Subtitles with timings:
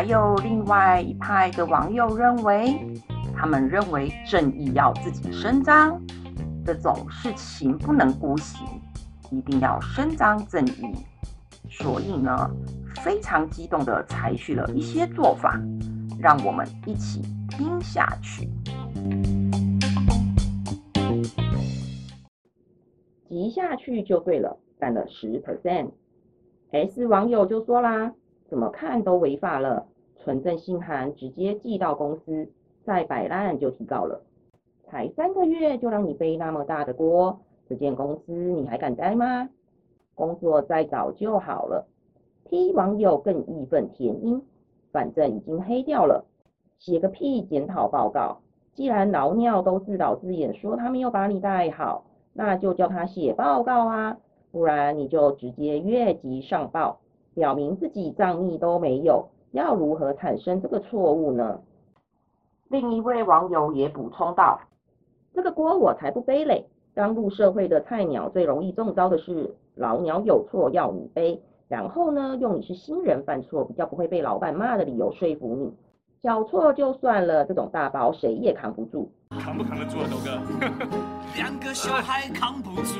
[0.00, 2.74] 还有另外一派的网友认为，
[3.36, 6.00] 他们认为正义要自己伸张，
[6.64, 8.64] 这种事情不能姑息，
[9.30, 10.94] 一定要伸张正义。
[11.68, 12.50] 所以呢，
[13.04, 15.60] 非常激动的采取了一些做法，
[16.18, 17.20] 让我们一起
[17.50, 18.48] 听下去。
[23.28, 25.90] 急下去就对了，占了十 percent。
[26.70, 28.14] S 网友就说啦，
[28.50, 29.86] 怎么看都违法了，
[30.16, 32.50] 存证信函直接寄到公司，
[32.84, 34.20] 再摆烂就提告了。
[34.84, 39.48] 才三个月就让你背那么大的锅，这间公司你还敢待吗？
[40.14, 41.86] 工作再找就好了。
[42.44, 44.42] T 网友更义愤填膺，
[44.90, 46.24] 反正已经黑掉了，
[46.78, 48.40] 写个屁检讨报告！
[48.74, 52.04] 既然老鸟都自导自演说他没有把你带好。
[52.32, 54.16] 那就叫他写报告啊，
[54.52, 57.00] 不然你就直接越级上报，
[57.34, 61.60] 表明自己账密都没有，要如何产生这个错误呢？
[62.68, 64.60] 另一位网友也补充道
[65.34, 66.64] ：“这个锅我才不背嘞！
[66.94, 75.72] 刚入社会的菜鸟最容易中招的是老鸟有错要你背，然后呢用你是新人犯错比较不会被老板骂的理由说服你，
[76.22, 80.30] 小错就算了，这种大包谁也扛不住。”扛不扛得住啊，豆哥？
[81.36, 82.98] 两个小孩扛不住，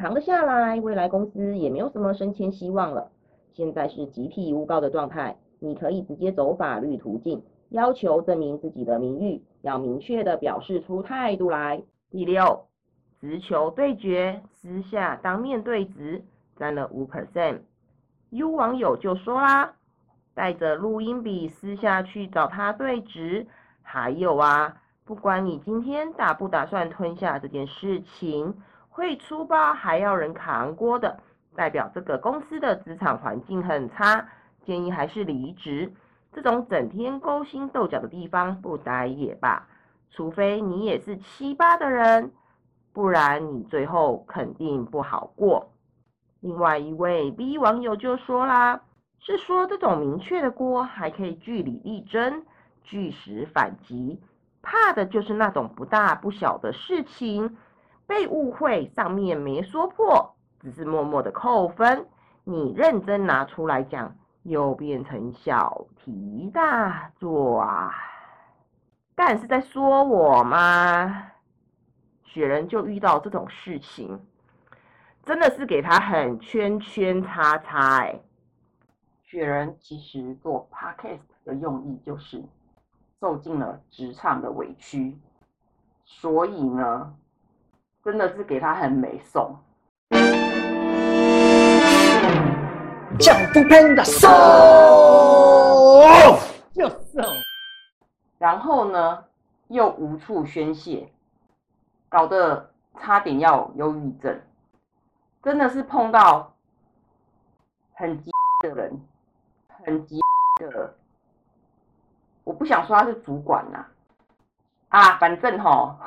[0.00, 3.10] 扛得下来，未来公司也没有什么升迁希望了。
[3.52, 11.82] 现在是集体诬告的状态，你可以直接走法律途径，要求证明自己的名誉，要明确的表示出态度来。
[12.10, 12.64] 第六，
[13.20, 16.24] 直球对决，私下当面对质，
[16.56, 17.58] 占了五 percent。
[18.30, 19.74] U 网友就说啦，
[20.32, 23.46] 带着录音笔私下去找他对质。
[23.82, 28.54] 还有啊，不管你今天打不打算吞下这件事情，
[28.90, 31.18] 会出包还要人扛锅的，
[31.54, 34.28] 代表这个公司的职场环境很差，
[34.66, 35.90] 建议还是离职。
[36.32, 39.66] 这种整天勾心斗角的地方不待也罢，
[40.10, 42.30] 除非你也是七八的人，
[42.92, 45.72] 不然你最后肯定不好过。
[46.40, 48.80] 另外一位 B 网友就说啦，
[49.18, 52.44] 是说这种明确的锅还可以据理力争，
[52.82, 54.20] 据实反击，
[54.62, 57.56] 怕的就是那种不大不小的事情，
[58.10, 62.08] 被误会上面没说破，只是默默的扣分，
[62.42, 67.94] 你认真拿出来讲，又变成小题大做啊！
[69.14, 71.30] 但是在说我吗？
[72.24, 74.20] 雪人就遇到这种事情。
[75.22, 78.20] 真的是给他很圈圈叉叉哎！
[79.22, 82.42] 雪人其实做 podcast 的用意就是
[83.20, 85.16] 受尽了职场的委屈，
[86.04, 87.14] 所以呢，
[88.04, 89.58] 真的是给他很美送。
[93.18, 94.30] 降不喷的送，
[96.72, 97.22] 就送。
[98.38, 99.24] 然后呢，
[99.68, 101.12] 又无处宣泄，
[102.08, 104.40] 搞得差点要忧郁症。
[105.42, 106.54] 真的是碰到
[107.92, 108.30] 很急
[108.62, 108.98] 的人，
[109.84, 110.18] 很急
[110.56, 110.94] 的，
[112.44, 113.84] 我不想说他是主管呐，
[114.88, 115.98] 啊，反正吼，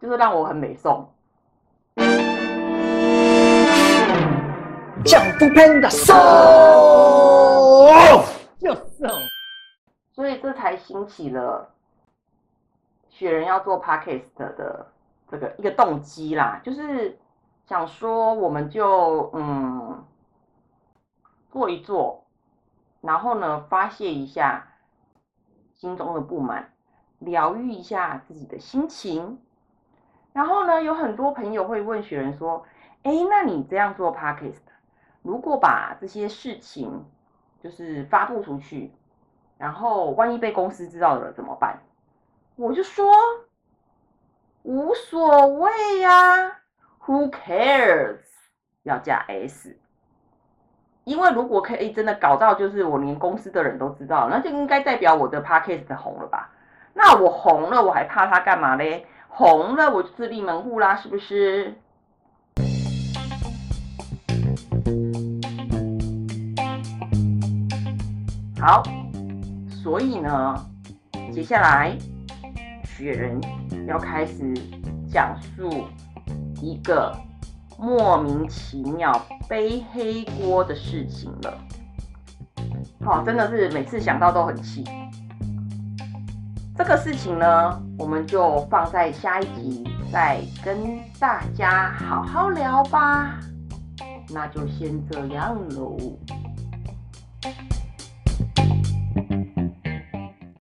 [0.00, 1.08] 就是让我很美送。
[5.04, 6.14] 降不喷的送，
[8.58, 9.08] 就送。
[10.12, 11.74] 所以这才兴起了
[13.08, 14.86] 雪人要做 podcast 的
[15.30, 17.18] 这个一个动机啦，就是。
[17.68, 20.04] 想说，我们就嗯
[21.50, 22.24] 做一做，
[23.00, 24.68] 然后呢发泄一下
[25.74, 26.72] 心中的不满，
[27.18, 29.40] 疗愈一下自己的心情。
[30.36, 32.62] 然后呢，有很多朋友会问雪人说
[33.04, 34.60] ：“哎，那你这样做 podcast，
[35.22, 37.06] 如果把这些事情
[37.58, 38.92] 就是发布出去，
[39.56, 41.78] 然后万一被公司知道了怎么办？”
[42.56, 43.06] 我就说
[44.64, 46.60] 无所谓呀。
[47.06, 48.18] Who cares？
[48.82, 49.74] 要加 s，
[51.04, 56.50] 因为如果可以真的搞到，就是我连公司的人都知道，那就应该代表我的 podcast 红了吧？
[56.92, 59.06] 那我红了，我还怕他干嘛嘞？
[59.28, 61.74] 红了我就自立门户啦，是不是？
[68.60, 68.82] 好，
[69.82, 70.66] 所以呢，
[71.32, 71.96] 接下来
[72.84, 73.40] 雪人
[73.86, 74.54] 要开始
[75.10, 75.86] 讲述。
[76.62, 77.14] 一个
[77.78, 79.12] 莫名其妙
[79.46, 81.58] 背黑锅的事情了，
[83.04, 84.82] 好，真的是每次想到都很气。
[86.76, 89.82] 这个事情呢，我们就放在下一集
[90.12, 93.40] 再跟大家好好聊吧。
[94.28, 95.96] 那就先这样喽。